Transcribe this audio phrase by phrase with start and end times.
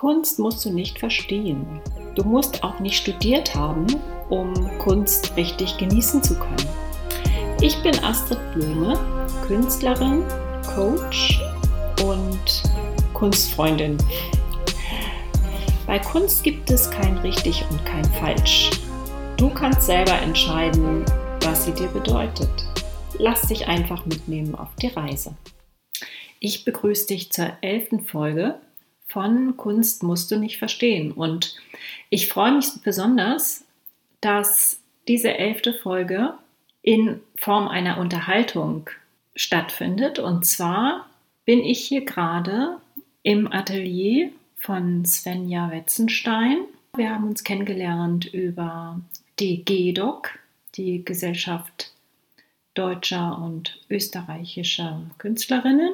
[0.00, 1.78] Kunst musst du nicht verstehen.
[2.14, 3.86] Du musst auch nicht studiert haben,
[4.30, 6.66] um Kunst richtig genießen zu können.
[7.60, 8.98] Ich bin Astrid Blume,
[9.46, 10.24] Künstlerin,
[10.74, 11.38] Coach
[12.02, 12.62] und
[13.12, 13.98] Kunstfreundin.
[15.86, 18.70] Bei Kunst gibt es kein richtig und kein falsch.
[19.36, 21.04] Du kannst selber entscheiden,
[21.42, 22.48] was sie dir bedeutet.
[23.18, 25.34] Lass dich einfach mitnehmen auf die Reise.
[26.38, 28.58] Ich begrüße dich zur elften Folge
[29.10, 31.12] von Kunst musst du nicht verstehen.
[31.12, 31.56] Und
[32.08, 33.64] ich freue mich besonders,
[34.20, 36.34] dass diese elfte Folge
[36.82, 38.88] in Form einer Unterhaltung
[39.34, 40.18] stattfindet.
[40.18, 41.06] Und zwar
[41.44, 42.78] bin ich hier gerade
[43.22, 46.58] im Atelier von Svenja Wetzenstein.
[46.96, 49.00] Wir haben uns kennengelernt über
[49.38, 50.38] die GEDOC,
[50.76, 51.92] die Gesellschaft
[52.74, 55.92] deutscher und österreichischer Künstlerinnen.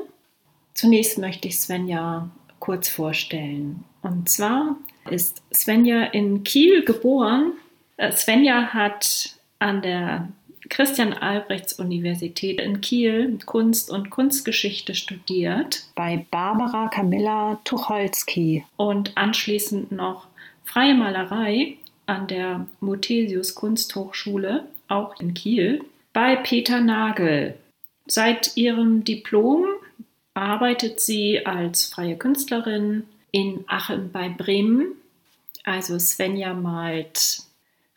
[0.75, 2.29] Zunächst möchte ich Svenja
[2.61, 3.85] kurz vorstellen.
[4.03, 4.77] Und zwar
[5.11, 7.53] ist Svenja in Kiel geboren.
[7.97, 10.29] Äh, Svenja hat an der
[10.69, 15.85] Christian Albrechts Universität in Kiel Kunst und Kunstgeschichte studiert.
[15.95, 20.27] Bei Barbara Camilla Tucholsky und anschließend noch
[20.65, 27.55] freie Malerei an der Muthesius Kunsthochschule, auch in Kiel, bei Peter Nagel.
[28.07, 29.67] Seit ihrem Diplom
[30.37, 34.93] arbeitet sie als freie Künstlerin in Aachen bei Bremen.
[35.65, 37.43] Also Svenja malt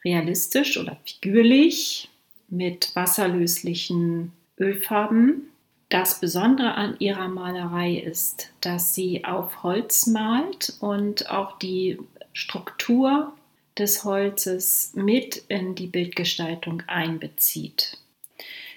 [0.03, 2.09] realistisch oder figürlich
[2.47, 5.49] mit wasserlöslichen Ölfarben.
[5.89, 11.97] Das Besondere an ihrer Malerei ist, dass sie auf Holz malt und auch die
[12.31, 13.33] Struktur
[13.77, 17.97] des Holzes mit in die Bildgestaltung einbezieht.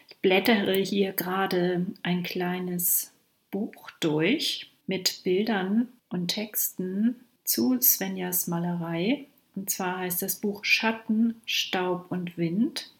[0.08, 3.11] Ich blättere hier gerade ein kleines
[3.52, 9.26] Buch durch mit Bildern und Texten zu Svenjas Malerei.
[9.54, 12.90] Und zwar heißt das Buch Schatten, Staub und Wind.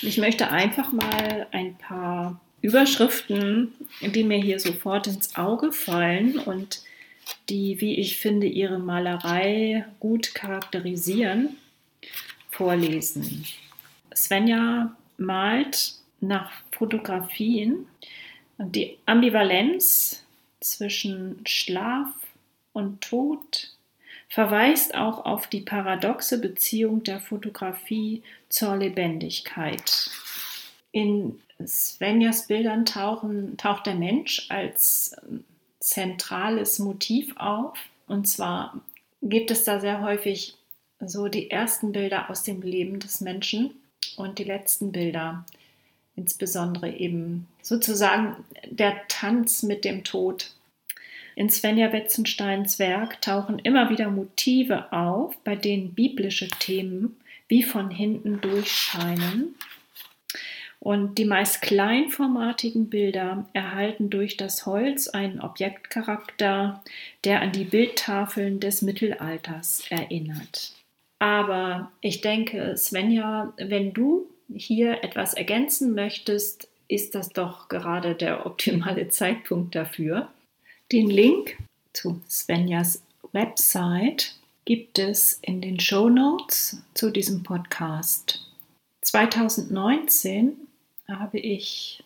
[0.00, 6.38] Und ich möchte einfach mal ein paar Überschriften, die mir hier sofort ins Auge fallen
[6.38, 6.82] und
[7.48, 11.56] die, wie ich finde, ihre Malerei gut charakterisieren,
[12.50, 13.44] vorlesen.
[14.14, 17.86] Svenja malt nach Fotografien
[18.70, 20.24] die Ambivalenz
[20.60, 22.08] zwischen Schlaf
[22.72, 23.72] und Tod
[24.28, 30.10] verweist auch auf die paradoxe Beziehung der Fotografie zur Lebendigkeit.
[30.92, 35.44] In Svenjas Bildern tauchen, taucht der Mensch als ähm,
[35.80, 37.76] zentrales Motiv auf.
[38.06, 38.80] Und zwar
[39.20, 40.54] gibt es da sehr häufig
[41.00, 43.74] so die ersten Bilder aus dem Leben des Menschen
[44.16, 45.44] und die letzten Bilder
[46.16, 48.36] insbesondere eben sozusagen
[48.68, 50.52] der Tanz mit dem Tod.
[51.34, 57.16] In Svenja Wetzensteins Werk tauchen immer wieder Motive auf, bei denen biblische Themen
[57.48, 59.54] wie von hinten durchscheinen.
[60.78, 66.82] Und die meist kleinformatigen Bilder erhalten durch das Holz einen Objektcharakter,
[67.24, 70.72] der an die Bildtafeln des Mittelalters erinnert.
[71.20, 74.26] Aber ich denke, Svenja, wenn du
[74.56, 80.28] hier etwas ergänzen möchtest, ist das doch gerade der optimale Zeitpunkt dafür.
[80.90, 81.56] Den Link
[81.92, 83.02] zu Svenjas
[83.32, 88.46] Website gibt es in den Show Notes zu diesem Podcast.
[89.00, 90.56] 2019
[91.08, 92.04] habe ich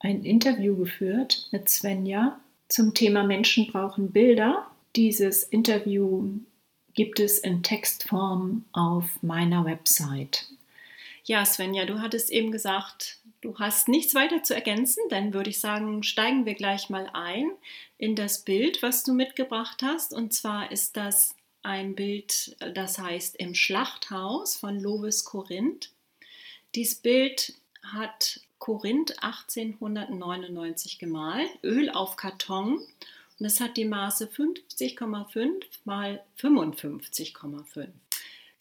[0.00, 4.66] ein Interview geführt mit Svenja zum Thema Menschen brauchen Bilder.
[4.96, 6.28] Dieses Interview
[6.94, 10.46] gibt es in Textform auf meiner Website.
[11.26, 15.02] Ja, Svenja, du hattest eben gesagt, du hast nichts weiter zu ergänzen.
[15.08, 17.50] Dann würde ich sagen, steigen wir gleich mal ein
[17.96, 20.12] in das Bild, was du mitgebracht hast.
[20.12, 25.92] Und zwar ist das ein Bild, das heißt Im Schlachthaus von Lovis Korinth.
[26.74, 32.80] Dieses Bild hat Korinth 1899 gemalt, Öl auf Karton.
[33.38, 37.88] Und es hat die Maße 50,5 mal 55,5.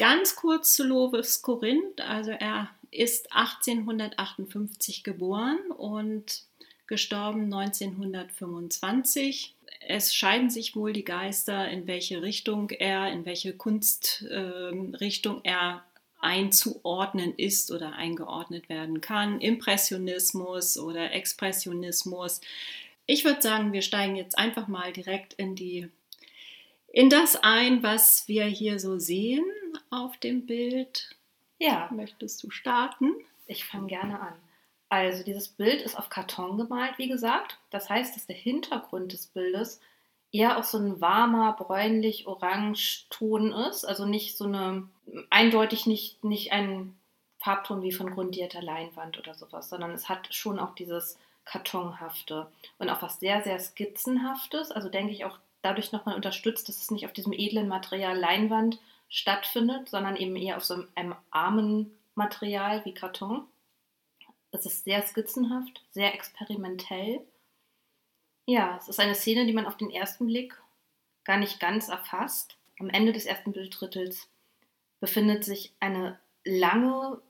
[0.04, 2.02] Ganz kurz zu Lovis Korinth.
[2.02, 6.44] Also er ist 1858 geboren und
[6.88, 9.56] gestorben 1925.
[9.88, 15.86] Es scheiden sich wohl die Geister, in welche Richtung er, in welche Kunstrichtung äh, er
[16.20, 19.40] einzuordnen ist oder eingeordnet werden kann.
[19.40, 22.42] Impressionismus oder Expressionismus.
[23.06, 25.88] Ich würde sagen, wir steigen jetzt einfach mal direkt in die
[26.94, 29.44] in das ein, was wir hier so sehen
[29.90, 31.10] auf dem Bild.
[31.58, 31.90] Ja.
[31.92, 33.16] Möchtest du starten?
[33.48, 34.36] Ich fange gerne an.
[34.90, 37.58] Also dieses Bild ist auf Karton gemalt, wie gesagt.
[37.72, 39.82] Das heißt, dass der Hintergrund des Bildes
[40.32, 43.86] eher auch so ein warmer, bräunlich-orange Ton ist.
[43.86, 44.88] Also nicht so eine,
[45.32, 46.96] eindeutig nicht, nicht ein
[47.40, 52.90] Farbton wie von grundierter Leinwand oder sowas, sondern es hat schon auch dieses Kartonhafte und
[52.92, 54.72] auch was sehr, sehr Skizzenhaftes.
[54.72, 58.80] Also denke ich auch dadurch nochmal unterstützt, dass es nicht auf diesem edlen Material Leinwand
[59.10, 63.48] stattfindet, sondern eben eher auf so einem armen Material wie Karton.
[64.52, 67.22] Es ist sehr skizzenhaft, sehr experimentell.
[68.46, 70.62] Ja, es ist eine Szene, die man auf den ersten Blick
[71.24, 72.58] gar nicht ganz erfasst.
[72.80, 74.30] Am Ende des ersten Bilddrittels
[75.00, 77.22] befindet sich eine lange,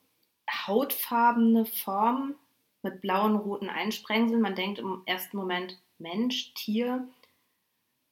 [0.67, 2.35] hautfarbene Form
[2.81, 4.41] mit blauen, roten Einsprengseln.
[4.41, 7.07] Man denkt im ersten Moment Mensch, Tier.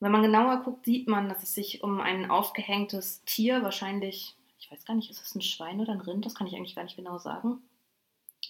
[0.02, 4.72] Wenn man genauer guckt, sieht man, dass es sich um ein aufgehängtes Tier, wahrscheinlich, ich
[4.72, 6.84] weiß gar nicht, ist es ein Schwein oder ein Rind, das kann ich eigentlich gar
[6.84, 7.62] nicht genau sagen,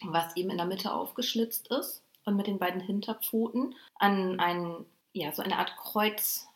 [0.01, 5.33] was eben in der Mitte aufgeschlitzt ist und mit den beiden Hinterpfoten an ein, ja,
[5.33, 6.47] so eine Art Kreuz,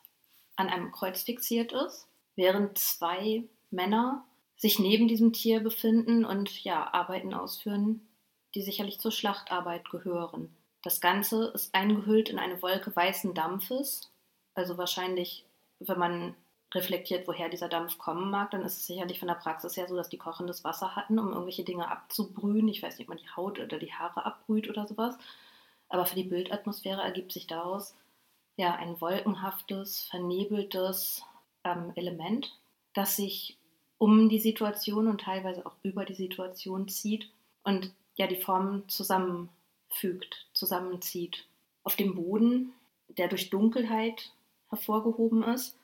[0.55, 2.07] an einem Kreuz fixiert ist,
[2.37, 4.23] während zwei Männer
[4.55, 8.07] sich neben diesem Tier befinden und ja, Arbeiten ausführen,
[8.55, 10.55] die sicherlich zur Schlachtarbeit gehören.
[10.83, 14.09] Das Ganze ist eingehüllt in eine Wolke weißen Dampfes,
[14.55, 15.45] also wahrscheinlich,
[15.79, 16.35] wenn man
[16.73, 19.95] reflektiert, woher dieser Dampf kommen mag, dann ist es sicherlich von der Praxis her so,
[19.95, 22.67] dass die kochendes Wasser hatten, um irgendwelche Dinge abzubrühen.
[22.67, 25.17] Ich weiß nicht, ob man die Haut oder die Haare abbrüht oder sowas.
[25.89, 27.95] Aber für die Bildatmosphäre ergibt sich daraus
[28.57, 31.23] ja ein wolkenhaftes, vernebeltes
[31.63, 32.57] ähm, Element,
[32.93, 33.57] das sich
[33.97, 37.29] um die Situation und teilweise auch über die Situation zieht
[37.63, 41.45] und ja die Formen zusammenfügt, zusammenzieht.
[41.83, 42.73] Auf dem Boden,
[43.09, 44.31] der durch Dunkelheit
[44.69, 45.77] hervorgehoben ist,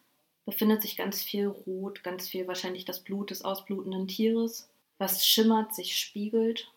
[0.46, 5.74] befindet sich ganz viel Rot, ganz viel wahrscheinlich das Blut des ausblutenden Tieres, was schimmert,
[5.74, 6.72] sich spiegelt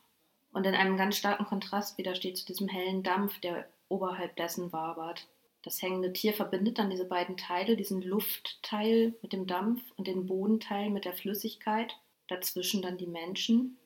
[0.53, 5.27] und in einem ganz starken Kontrast widersteht zu diesem hellen Dampf, der oberhalb dessen wabert.
[5.63, 10.27] Das hängende Tier verbindet dann diese beiden Teile, diesen Luftteil mit dem Dampf und den
[10.27, 11.97] Bodenteil mit der Flüssigkeit,
[12.29, 13.79] dazwischen dann die Menschen.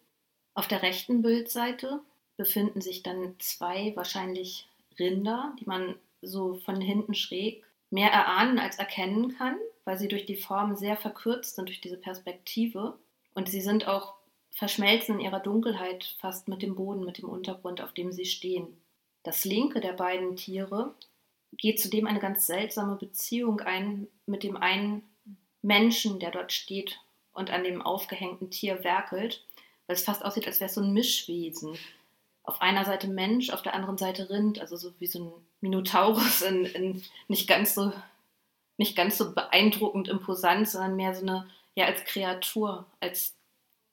[0.55, 2.00] Auf der rechten Bildseite
[2.37, 4.69] befinden sich dann zwei wahrscheinlich
[4.99, 10.26] Rinder, die man so von hinten schräg mehr erahnen als erkennen kann, weil sie durch
[10.26, 12.99] die Form sehr verkürzt sind, durch diese Perspektive.
[13.35, 14.14] Und sie sind auch
[14.50, 18.67] verschmelzen in ihrer Dunkelheit fast mit dem Boden, mit dem Untergrund, auf dem sie stehen.
[19.23, 20.94] Das linke der beiden Tiere
[21.52, 25.02] geht zudem eine ganz seltsame Beziehung ein mit dem einen
[25.62, 26.99] Menschen, der dort steht
[27.32, 29.44] und an dem aufgehängten Tier werkelt,
[29.87, 31.79] weil es fast aussieht, als wäre es so ein Mischwesen.
[32.49, 36.41] Auf einer Seite Mensch, auf der anderen Seite Rind, also so wie so ein Minotaurus
[36.43, 37.93] in, in nicht ganz so
[38.79, 43.35] nicht ganz so beeindruckend imposant, sondern mehr so eine, ja, als Kreatur, als,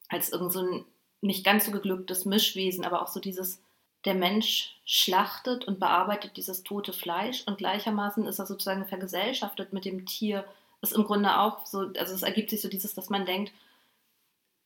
[0.07, 0.85] als irgend so ein
[1.21, 3.59] nicht ganz so geglücktes Mischwesen, aber auch so dieses,
[4.05, 9.85] der Mensch schlachtet und bearbeitet dieses tote Fleisch und gleichermaßen ist er sozusagen vergesellschaftet mit
[9.85, 10.45] dem Tier.
[10.81, 13.51] Ist im Grunde auch so, also es ergibt sich so dieses, dass man denkt,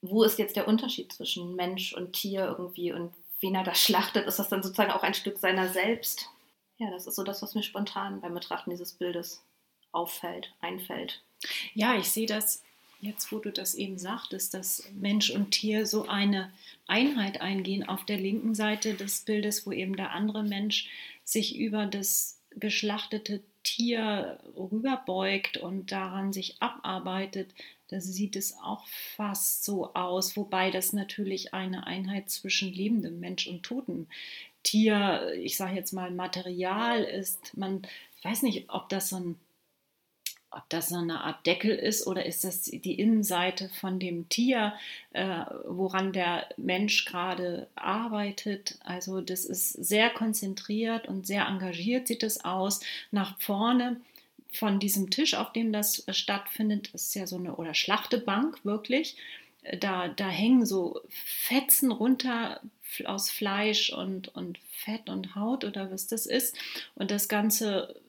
[0.01, 4.27] wo ist jetzt der Unterschied zwischen Mensch und Tier irgendwie und wen er da schlachtet,
[4.27, 6.29] ist das dann sozusagen auch ein Stück seiner selbst.
[6.77, 9.43] Ja, das ist so das, was mir spontan beim Betrachten dieses Bildes
[9.91, 11.21] auffällt, einfällt.
[11.73, 12.63] Ja, ich sehe das
[13.01, 16.51] jetzt, wo du das eben sagtest, dass Mensch und Tier so eine
[16.87, 20.89] Einheit eingehen auf der linken Seite des Bildes, wo eben der andere Mensch
[21.23, 27.53] sich über das geschlachtete Tier rüberbeugt und daran sich abarbeitet,
[27.89, 33.47] da sieht es auch fast so aus, wobei das natürlich eine Einheit zwischen lebendem Mensch
[33.47, 34.07] und totem
[34.63, 37.55] Tier, ich sage jetzt mal Material ist.
[37.57, 37.81] Man
[38.19, 39.35] ich weiß nicht, ob das so ein
[40.51, 44.73] ob das so eine Art Deckel ist oder ist das die Innenseite von dem Tier,
[45.13, 48.79] äh, woran der Mensch gerade arbeitet.
[48.83, 52.79] Also das ist sehr konzentriert und sehr engagiert sieht es aus.
[53.11, 53.97] Nach vorne
[54.51, 59.15] von diesem Tisch, auf dem das stattfindet, ist ja so eine oder Schlachtebank wirklich.
[59.79, 62.61] Da, da hängen so Fetzen runter
[63.05, 66.57] aus Fleisch und, und Fett und Haut oder was das ist.
[66.95, 68.01] Und das Ganze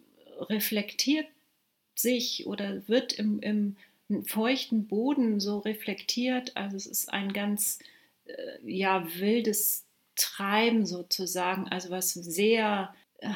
[0.48, 1.26] reflektiert
[1.94, 3.76] sich oder wird im, im
[4.24, 6.56] feuchten Boden so reflektiert.
[6.56, 7.78] Also es ist ein ganz
[8.24, 8.32] äh,
[8.64, 9.84] ja, wildes
[10.16, 13.30] Treiben sozusagen, also was sehr äh,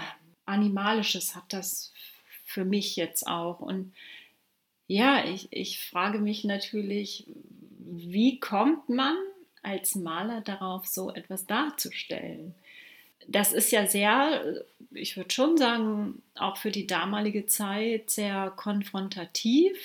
[0.46, 1.92] Animalisches hat das
[2.54, 3.60] für mich jetzt auch.
[3.60, 3.92] Und
[4.86, 7.26] ja, ich, ich frage mich natürlich,
[7.78, 9.16] wie kommt man
[9.62, 12.54] als Maler darauf, so etwas darzustellen?
[13.28, 19.76] das ist ja sehr, ich würde schon sagen, auch für die damalige Zeit sehr konfrontativ,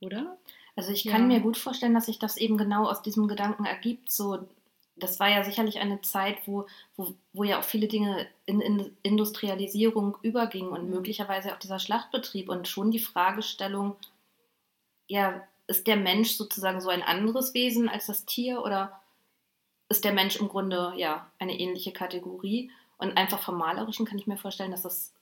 [0.00, 0.36] oder?
[0.76, 1.38] Also ich kann ja.
[1.38, 4.48] mir gut vorstellen, dass sich das eben genau aus diesem Gedanken ergibt, so
[5.00, 8.96] das war ja sicherlich eine Zeit, wo, wo, wo ja auch viele Dinge in, in
[9.02, 10.90] Industrialisierung übergingen und mhm.
[10.90, 13.96] möglicherweise auch dieser Schlachtbetrieb und schon die Fragestellung,
[15.06, 19.00] ja, ist der Mensch sozusagen so ein anderes Wesen als das Tier oder
[19.88, 22.70] ist der Mensch im Grunde ja eine ähnliche Kategorie?
[22.98, 25.14] Und einfach vom Malerischen kann ich mir vorstellen, dass das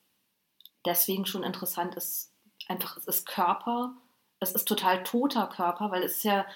[0.84, 2.32] deswegen schon interessant ist.
[2.68, 3.94] Einfach, es ist Körper,
[4.40, 6.46] es ist total toter Körper, weil es ist ja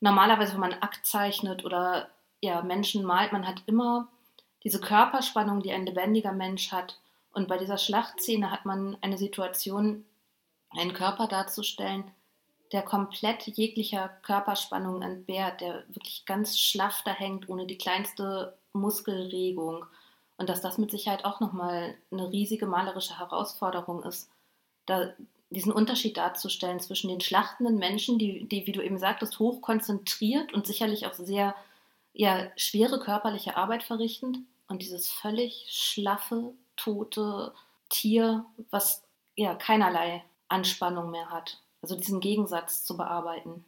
[0.00, 4.08] normalerweise, wenn man Akt zeichnet oder ja, Menschen malt, man hat immer
[4.64, 6.98] diese Körperspannung, die ein lebendiger Mensch hat.
[7.32, 10.04] Und bei dieser Schlachtszene hat man eine Situation,
[10.70, 12.10] einen Körper darzustellen,
[12.72, 19.86] der komplett jeglicher Körperspannung entbehrt, der wirklich ganz schlaff da hängt, ohne die kleinste Muskelregung.
[20.36, 24.30] Und dass das mit Sicherheit auch nochmal eine riesige malerische Herausforderung ist,
[24.86, 25.12] da
[25.50, 30.66] diesen Unterschied darzustellen zwischen den schlachtenden Menschen, die, die wie du eben sagtest, hochkonzentriert und
[30.66, 31.54] sicherlich auch sehr
[32.12, 34.38] ja, schwere körperliche Arbeit verrichtend
[34.68, 37.54] und dieses völlig schlaffe, tote
[37.88, 39.02] Tier, was
[39.36, 41.60] ja keinerlei Anspannung mehr hat.
[41.82, 43.64] Also diesen Gegensatz zu bearbeiten.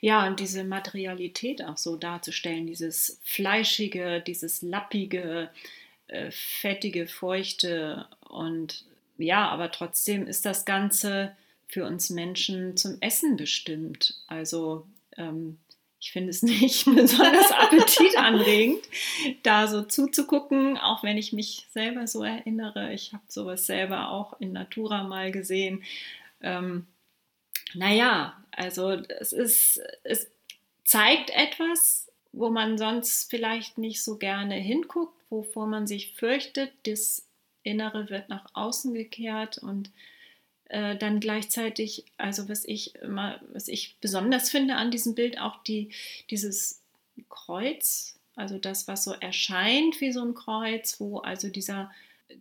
[0.00, 5.50] Ja, und diese Materialität auch so darzustellen, dieses Fleischige, dieses Lappige,
[6.08, 8.84] äh, fettige, feuchte und
[9.16, 11.36] ja, aber trotzdem ist das Ganze
[11.66, 14.14] für uns Menschen zum Essen bestimmt.
[14.26, 14.86] Also
[15.16, 15.58] ähm,
[16.00, 18.82] ich finde es nicht besonders appetitanregend,
[19.42, 22.92] da so zuzugucken, auch wenn ich mich selber so erinnere.
[22.94, 25.84] Ich habe sowas selber auch in Natura mal gesehen.
[26.40, 26.86] Ähm,
[27.74, 30.30] naja, also es ist, es
[30.84, 36.72] zeigt etwas, wo man sonst vielleicht nicht so gerne hinguckt, wovor man sich fürchtet.
[36.84, 37.28] Das
[37.62, 39.90] Innere wird nach außen gekehrt und
[40.70, 45.62] äh, dann gleichzeitig, also was ich immer, was ich besonders finde an diesem Bild, auch
[45.64, 45.90] die,
[46.30, 46.80] dieses
[47.28, 51.90] Kreuz, also das, was so erscheint wie so ein Kreuz, wo also dieser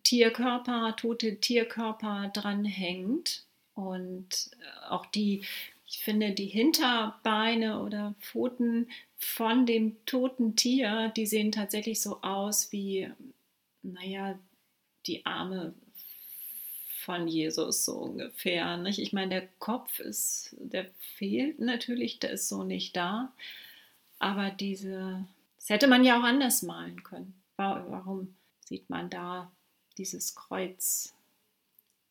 [0.04, 4.52] Tierkörper, tote Tierkörper dran hängt und
[4.88, 5.44] auch die,
[5.88, 12.72] ich finde, die Hinterbeine oder Pfoten von dem toten Tier, die sehen tatsächlich so aus
[12.72, 13.10] wie,
[13.82, 14.38] naja,
[15.08, 15.74] die Arme
[17.10, 18.78] von Jesus so ungefähr.
[18.78, 19.00] Nicht?
[19.00, 20.86] Ich meine, der Kopf ist, der
[21.16, 23.34] fehlt natürlich, der ist so nicht da.
[24.20, 25.26] Aber diese,
[25.56, 27.34] das hätte man ja auch anders malen können.
[27.56, 29.52] Warum sieht man da
[29.98, 31.16] dieses Kreuz?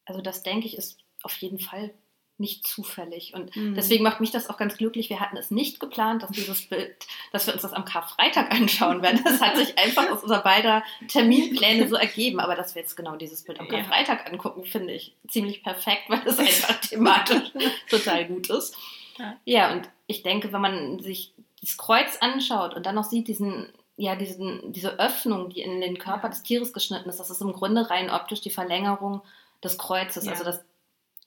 [0.04, 1.94] Also das denke ich ist auf jeden Fall
[2.38, 3.34] nicht zufällig.
[3.34, 3.74] Und mhm.
[3.74, 5.10] deswegen macht mich das auch ganz glücklich.
[5.10, 6.94] Wir hatten es nicht geplant, dass dieses Bild,
[7.32, 9.20] dass wir uns das am Karfreitag anschauen werden.
[9.24, 12.40] Das hat sich einfach aus unserer beider Terminpläne so ergeben.
[12.40, 14.32] Aber dass wir jetzt genau dieses Bild am Karfreitag ja.
[14.32, 17.52] angucken, finde ich ziemlich perfekt, weil es einfach thematisch
[17.90, 18.76] total gut ist.
[19.18, 19.36] Ja.
[19.44, 23.72] ja, und ich denke, wenn man sich das Kreuz anschaut und dann noch sieht, diesen
[24.00, 27.52] ja, diesen, diese Öffnung, die in den Körper des Tieres geschnitten ist, das ist im
[27.52, 29.22] Grunde rein optisch die Verlängerung
[29.62, 30.24] des Kreuzes.
[30.24, 30.32] Ja.
[30.32, 30.64] Also das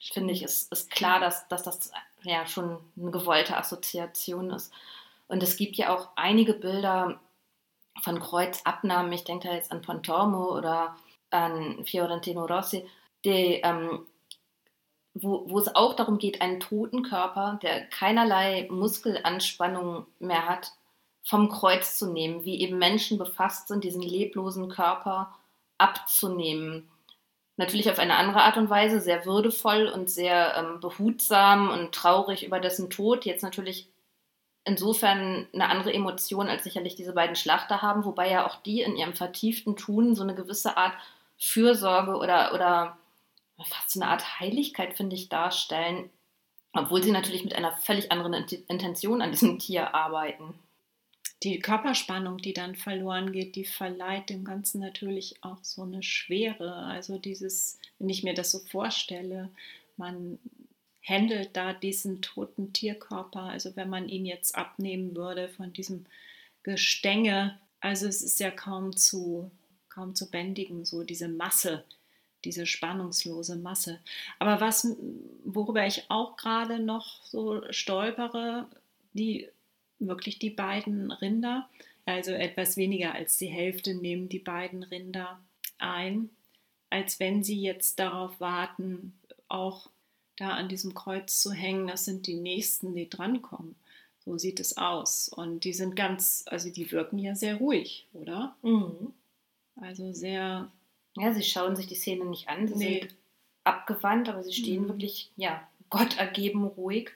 [0.09, 1.91] finde ich, ist, ist klar, dass, dass das
[2.23, 4.73] ja schon eine gewollte Assoziation ist.
[5.27, 7.19] Und es gibt ja auch einige Bilder
[8.03, 10.95] von Kreuzabnahmen, ich denke da jetzt an Pontormo oder
[11.29, 12.85] an Fiorentino Rossi,
[13.23, 14.05] die, ähm,
[15.13, 20.73] wo, wo es auch darum geht, einen toten Körper, der keinerlei Muskelanspannung mehr hat,
[21.23, 25.33] vom Kreuz zu nehmen, wie eben Menschen befasst sind, diesen leblosen Körper
[25.77, 26.90] abzunehmen
[27.61, 32.43] natürlich auf eine andere Art und Weise, sehr würdevoll und sehr ähm, behutsam und traurig
[32.43, 33.23] über dessen Tod.
[33.23, 33.87] Jetzt natürlich
[34.65, 38.95] insofern eine andere Emotion als sicherlich diese beiden Schlachter haben, wobei ja auch die in
[38.95, 40.93] ihrem vertieften Tun so eine gewisse Art
[41.37, 42.97] Fürsorge oder, oder
[43.63, 46.09] fast so eine Art Heiligkeit, finde ich, darstellen,
[46.73, 48.33] obwohl sie natürlich mit einer völlig anderen
[48.67, 50.55] Intention an diesem Tier arbeiten
[51.43, 56.75] die Körperspannung, die dann verloren geht, die verleiht dem Ganzen natürlich auch so eine Schwere.
[56.75, 59.49] Also dieses, wenn ich mir das so vorstelle,
[59.97, 60.37] man
[60.99, 66.05] händelt da diesen toten Tierkörper, also wenn man ihn jetzt abnehmen würde von diesem
[66.61, 69.49] Gestänge, also es ist ja kaum zu,
[69.89, 71.83] kaum zu bändigen, so diese Masse,
[72.45, 73.99] diese spannungslose Masse.
[74.37, 74.95] Aber was,
[75.43, 78.67] worüber ich auch gerade noch so stolpere,
[79.13, 79.49] die
[80.07, 81.69] wirklich die beiden Rinder.
[82.05, 85.39] Also etwas weniger als die Hälfte nehmen die beiden Rinder
[85.77, 86.29] ein,
[86.89, 89.13] als wenn sie jetzt darauf warten,
[89.47, 89.89] auch
[90.37, 91.87] da an diesem Kreuz zu hängen.
[91.87, 93.75] Das sind die Nächsten, die drankommen.
[94.25, 95.29] So sieht es aus.
[95.29, 98.55] Und die sind ganz, also die wirken ja sehr ruhig, oder?
[98.61, 99.13] Mhm.
[99.75, 100.71] Also sehr.
[101.17, 102.67] Ja, sie schauen sich die Szene nicht an.
[102.67, 102.99] Sie nee.
[103.01, 103.15] sind
[103.63, 104.87] abgewandt, aber sie stehen mhm.
[104.89, 107.11] wirklich, ja, Gott ergeben ruhig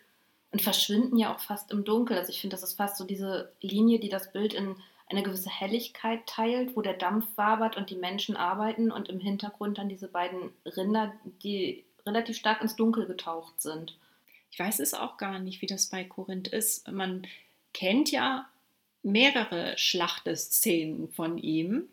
[0.55, 2.17] und verschwinden ja auch fast im Dunkel.
[2.17, 4.77] Also ich finde, das ist fast so diese Linie, die das Bild in
[5.09, 9.77] eine gewisse Helligkeit teilt, wo der Dampf wabert und die Menschen arbeiten und im Hintergrund
[9.77, 11.11] dann diese beiden Rinder,
[11.43, 13.97] die relativ stark ins Dunkel getaucht sind.
[14.49, 16.89] Ich weiß es auch gar nicht, wie das bei Korinth ist.
[16.89, 17.27] Man
[17.73, 18.47] kennt ja
[19.03, 21.89] mehrere Schlachteszenen von ihm,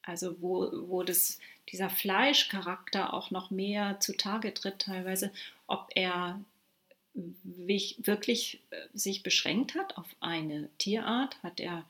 [0.00, 1.38] also wo, wo das,
[1.70, 5.30] dieser Fleischcharakter auch noch mehr zutage tritt teilweise,
[5.66, 6.40] ob er
[7.42, 11.84] wirklich äh, sich beschränkt hat auf eine Tierart, hat er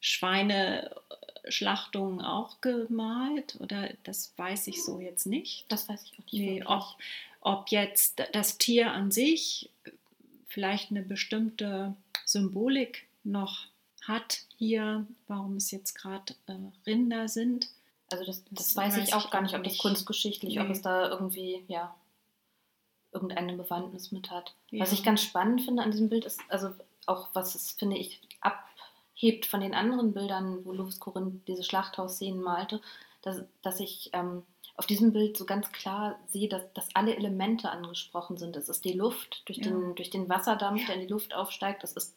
[0.00, 5.64] Schweineschlachtungen auch gemalt oder das weiß ich so jetzt nicht.
[5.68, 6.32] Das weiß ich auch nicht.
[6.32, 6.84] Nee, ob,
[7.40, 9.70] ob jetzt das Tier an sich
[10.48, 13.66] vielleicht eine bestimmte Symbolik noch
[14.02, 16.54] hat hier, warum es jetzt gerade äh,
[16.86, 17.68] Rinder sind.
[18.12, 20.60] Also das, das, das weiß, weiß, ich auch gar nicht, ob das kunstgeschichtlich, nee.
[20.60, 21.94] ob es da irgendwie, ja,
[23.14, 24.54] irgendeine Bewandtnis mit hat.
[24.70, 24.82] Ja.
[24.82, 26.70] Was ich ganz spannend finde an diesem Bild ist, also
[27.06, 32.42] auch was es, finde ich, abhebt von den anderen Bildern, wo Louis Corinth diese Schlachthausszenen
[32.42, 32.80] malte,
[33.22, 34.42] dass, dass ich ähm,
[34.76, 38.56] auf diesem Bild so ganz klar sehe, dass, dass alle Elemente angesprochen sind.
[38.56, 39.64] Es ist die Luft durch, ja.
[39.64, 40.86] den, durch den Wasserdampf, ja.
[40.86, 41.84] der in die Luft aufsteigt.
[41.84, 42.16] Es ist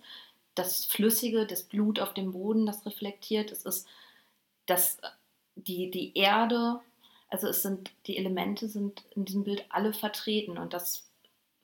[0.55, 3.51] das Flüssige, das Blut auf dem Boden, das reflektiert.
[3.51, 3.87] Es ist
[4.65, 4.97] das,
[5.55, 6.79] die, die Erde.
[7.29, 11.09] Also es sind, die Elemente sind in diesem Bild alle vertreten und das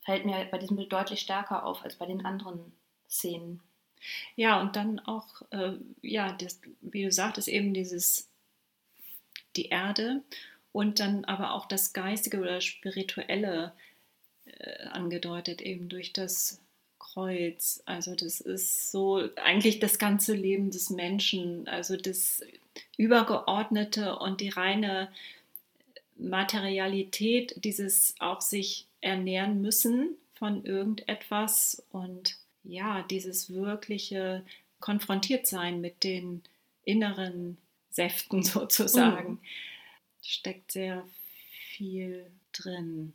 [0.02, 2.74] fällt mir bei diesem Bild deutlich stärker auf als bei den anderen
[3.10, 3.62] Szenen.
[4.36, 8.28] Ja, und dann auch, äh, ja, das, wie du sagtest, eben dieses,
[9.56, 10.22] die Erde
[10.74, 13.72] und dann aber auch das Geistige oder Spirituelle
[14.46, 16.60] äh, angedeutet, eben durch das
[17.00, 17.82] Kreuz.
[17.86, 22.42] Also das ist so eigentlich das ganze Leben des Menschen, also das
[22.98, 25.10] Übergeordnete und die reine
[26.18, 34.46] Materialität, dieses auch sich ernähren müssen von irgendetwas und ja, dieses wirkliche
[34.80, 36.44] konfrontiert sein mit den
[36.84, 37.58] inneren
[37.90, 39.40] Säften sozusagen, mhm.
[40.22, 41.04] steckt sehr
[41.50, 43.14] viel drin.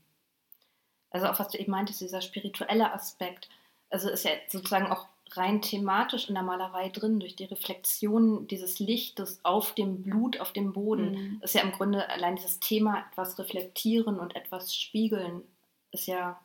[1.11, 3.49] Also auch was du eben meintest, dieser spirituelle Aspekt,
[3.91, 8.79] also ist ja sozusagen auch rein thematisch in der Malerei drin, durch die Reflexion dieses
[8.79, 11.41] Lichtes auf dem Blut, auf dem Boden, mhm.
[11.43, 15.43] ist ja im Grunde allein dieses Thema etwas reflektieren und etwas spiegeln,
[15.91, 16.41] ist ja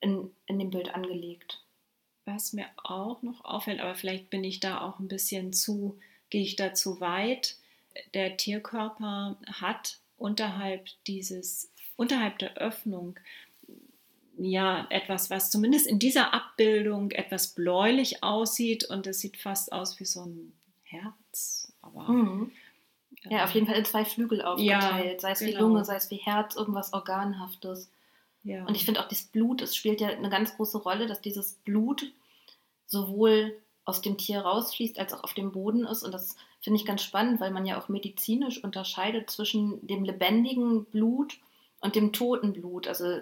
[0.00, 1.62] in, in dem Bild angelegt.
[2.24, 5.98] Was mir auch noch auffällt, aber vielleicht bin ich da auch ein bisschen zu,
[6.30, 7.56] gehe ich da zu weit,
[8.14, 13.18] der Tierkörper hat unterhalb dieses, unterhalb der Öffnung
[14.38, 19.98] ja etwas, was zumindest in dieser Abbildung etwas bläulich aussieht und es sieht fast aus
[20.00, 20.52] wie so ein
[20.84, 21.72] Herz.
[21.82, 22.52] Aber, mhm.
[23.24, 25.52] Ja, auf jeden Fall in zwei Flügel aufgeteilt, ja, sei es genau.
[25.52, 27.90] wie Lunge, sei es wie Herz, irgendwas Organhaftes.
[28.44, 28.64] Ja.
[28.64, 31.54] Und ich finde auch das Blut, es spielt ja eine ganz große Rolle, dass dieses
[31.54, 32.12] Blut
[32.86, 36.02] sowohl aus dem Tier rausfließt, als auch auf dem Boden ist.
[36.02, 40.84] Und das finde ich ganz spannend, weil man ja auch medizinisch unterscheidet zwischen dem lebendigen
[40.84, 41.38] Blut
[41.80, 42.86] und dem toten Blut.
[42.86, 43.20] Also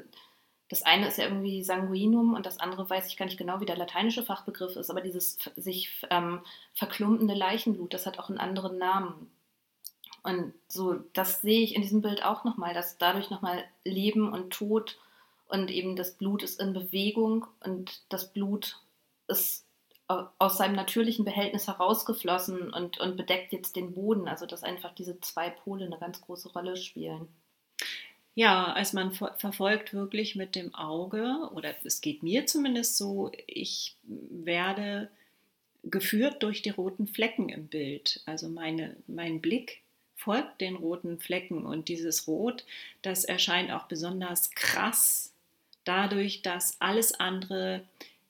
[0.69, 3.67] das eine ist ja irgendwie Sanguinum und das andere weiß ich gar nicht genau, wie
[3.67, 6.41] der lateinische Fachbegriff ist, aber dieses sich ähm,
[6.75, 9.31] verklumpende Leichenblut, das hat auch einen anderen Namen.
[10.25, 14.53] Und so, das sehe ich in diesem Bild auch nochmal, dass dadurch nochmal Leben und
[14.53, 14.99] Tod
[15.47, 18.81] und eben das Blut ist in Bewegung und das Blut
[19.29, 19.65] ist
[20.09, 24.27] aus seinem natürlichen Behältnis herausgeflossen und, und bedeckt jetzt den Boden.
[24.27, 27.29] Also dass einfach diese zwei Pole eine ganz große Rolle spielen.
[28.37, 33.96] Ja, also man verfolgt wirklich mit dem Auge, oder es geht mir zumindest so, ich
[34.03, 35.11] werde
[35.83, 38.20] geführt durch die roten Flecken im Bild.
[38.27, 39.81] Also meine, mein Blick
[40.16, 42.66] folgt den roten Flecken und dieses Rot,
[43.01, 45.33] das erscheint auch besonders krass
[45.85, 47.85] dadurch, dass alles andere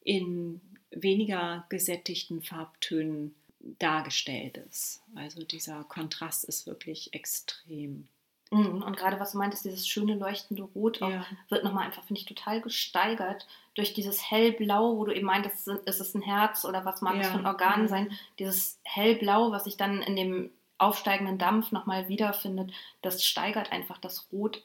[0.04, 0.60] in
[0.92, 3.34] weniger gesättigten Farbtönen
[3.80, 5.02] dargestellt ist.
[5.16, 8.06] Also dieser Kontrast ist wirklich extrem.
[8.50, 11.26] Mhm, und gerade was du meintest, dieses schöne leuchtende Rot auch, ja.
[11.48, 16.00] wird nochmal einfach, finde ich, total gesteigert durch dieses hellblau, wo du eben meintest, ist
[16.00, 17.22] es ein Herz oder was mag ja.
[17.22, 17.88] es für ein Organ mhm.
[17.88, 18.18] sein.
[18.38, 22.70] Dieses hellblau, was sich dann in dem aufsteigenden Dampf nochmal wiederfindet,
[23.02, 24.62] das steigert einfach das Rot.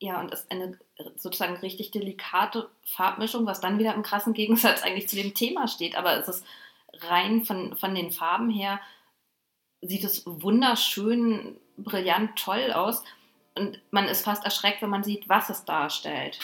[0.00, 0.78] Ja, und ist eine
[1.16, 5.94] sozusagen richtig delikate Farbmischung, was dann wieder im krassen Gegensatz eigentlich zu dem Thema steht.
[5.96, 6.44] Aber es ist
[6.94, 8.80] rein von, von den Farben her,
[9.82, 13.04] sieht es wunderschön, brillant, toll aus
[13.54, 16.38] und man ist fast erschreckt, wenn man sieht, was es darstellt.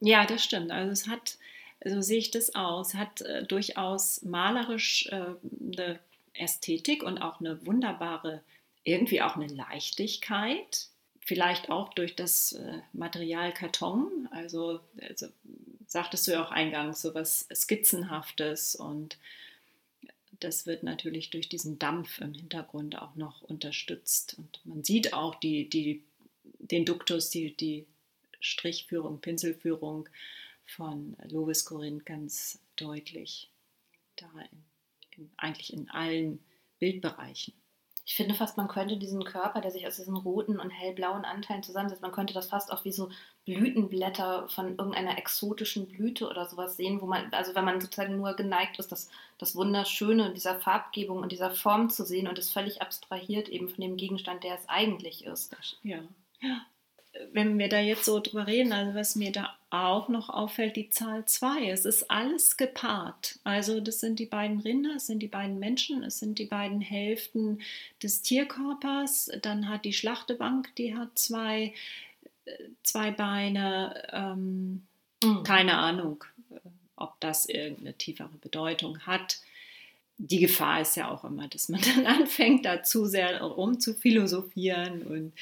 [0.00, 0.70] Ja, das stimmt.
[0.70, 1.38] Also es hat,
[1.84, 5.34] so sehe ich das aus, hat äh, durchaus malerisch äh,
[5.72, 5.98] eine
[6.34, 8.42] Ästhetik und auch eine wunderbare,
[8.84, 10.88] irgendwie auch eine Leichtigkeit.
[11.20, 14.28] Vielleicht auch durch das äh, Material Karton.
[14.32, 15.28] Also, also
[15.86, 19.18] sagtest du ja auch eingangs, so was Skizzenhaftes und
[20.40, 24.36] das wird natürlich durch diesen Dampf im Hintergrund auch noch unterstützt.
[24.38, 26.02] Und man sieht auch die, die,
[26.72, 27.86] den Duktus, die, die
[28.40, 30.08] Strichführung, Pinselführung
[30.66, 33.50] von Lovis Corinth ganz deutlich.
[34.16, 34.64] Da in,
[35.16, 36.40] in, eigentlich in allen
[36.78, 37.54] Bildbereichen.
[38.04, 41.62] Ich finde fast, man könnte diesen Körper, der sich aus diesen roten und hellblauen Anteilen
[41.62, 43.10] zusammensetzt, man könnte das fast auch wie so
[43.44, 48.34] Blütenblätter von irgendeiner exotischen Blüte oder sowas sehen, wo man, also wenn man sozusagen nur
[48.34, 49.08] geneigt ist, das,
[49.38, 53.80] das Wunderschöne dieser Farbgebung und dieser Form zu sehen und es völlig abstrahiert eben von
[53.80, 55.56] dem Gegenstand, der es eigentlich ist.
[55.84, 56.00] Ja.
[56.42, 56.66] Ja
[57.32, 60.90] wenn wir da jetzt so drüber reden, also was mir da auch noch auffällt, die
[60.90, 61.68] Zahl 2.
[61.68, 63.38] Es ist alles gepaart.
[63.44, 66.80] Also das sind die beiden Rinder, es sind die beiden Menschen, es sind die beiden
[66.80, 67.60] Hälften
[68.02, 69.30] des Tierkörpers.
[69.42, 71.74] Dann hat die Schlachtebank, die hat zwei,
[72.44, 72.52] äh,
[72.82, 74.02] zwei Beine.
[74.12, 74.82] Ähm,
[75.22, 75.42] mhm.
[75.44, 76.24] Keine Ahnung,
[76.96, 79.40] ob das irgendeine tiefere Bedeutung hat
[80.24, 83.94] die Gefahr ist ja auch immer, dass man dann anfängt, da zu sehr rum zu
[83.94, 85.32] philosophieren und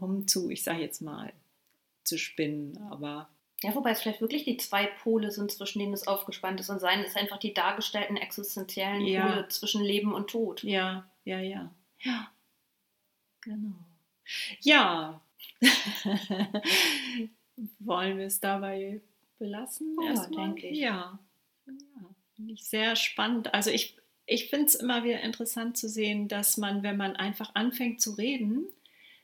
[0.00, 1.32] rum zu, ich sage jetzt mal,
[2.04, 2.78] zu spinnen.
[2.90, 3.28] Aber
[3.62, 6.70] ja, wobei es vielleicht wirklich die zwei Pole sind, zwischen denen es aufgespannt ist.
[6.70, 9.26] Und sein ist einfach die dargestellten existenziellen ja.
[9.26, 10.62] Pole zwischen Leben und Tod.
[10.62, 11.70] Ja, ja, ja.
[12.00, 12.30] Ja,
[13.40, 13.74] genau.
[14.60, 15.20] Ja,
[17.78, 19.00] wollen wir es dabei
[19.38, 19.96] belassen?
[20.04, 20.78] Ja, denke ich.
[20.78, 21.18] Ja.
[21.66, 21.74] ja.
[22.36, 23.52] Finde ich sehr spannend.
[23.52, 23.96] Also ich,
[24.28, 28.12] ich finde es immer wieder interessant zu sehen, dass man, wenn man einfach anfängt zu
[28.12, 28.66] reden,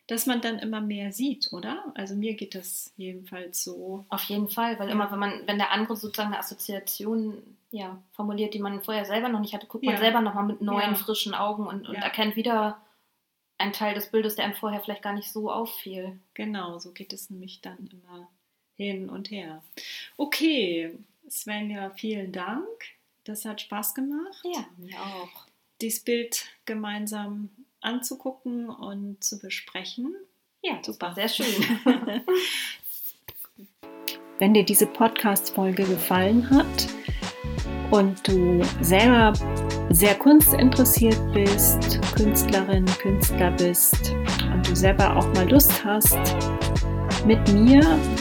[0.06, 1.92] dass man dann immer mehr sieht, oder?
[1.94, 4.06] Also mir geht das jedenfalls so.
[4.08, 8.54] Auf jeden Fall, weil immer, wenn man, wenn der andere sozusagen eine Assoziation ja, formuliert,
[8.54, 9.92] die man vorher selber noch nicht hatte, guckt ja.
[9.92, 10.94] man selber nochmal mit neuen, ja.
[10.94, 12.02] frischen Augen und, und ja.
[12.02, 12.80] erkennt wieder
[13.58, 16.18] einen Teil des Bildes, der einem vorher vielleicht gar nicht so auffiel.
[16.32, 18.28] Genau, so geht es nämlich dann immer
[18.76, 19.62] hin und her.
[20.16, 22.66] Okay, Svenja, vielen Dank.
[23.24, 24.42] Das hat Spaß gemacht.
[24.44, 25.46] Ja, mir auch.
[25.80, 27.48] Dieses Bild gemeinsam
[27.80, 30.14] anzugucken und zu besprechen.
[30.62, 31.46] Ja, super, sehr schön.
[34.38, 36.88] Wenn dir diese Podcast-Folge gefallen hat
[37.90, 39.32] und du selber
[39.90, 44.12] sehr kunstinteressiert bist, Künstlerin, Künstler bist
[44.52, 46.18] und du selber auch mal Lust hast,
[47.24, 47.80] mit mir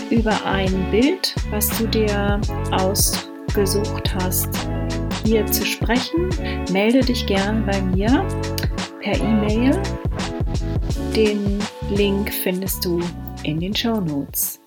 [0.09, 2.39] über ein Bild, was du dir
[2.71, 4.49] ausgesucht hast,
[5.23, 6.29] hier zu sprechen,
[6.71, 8.25] melde dich gern bei mir
[9.01, 9.81] per E-Mail.
[11.15, 11.59] Den
[11.89, 13.01] Link findest du
[13.43, 14.62] in den Show Notes.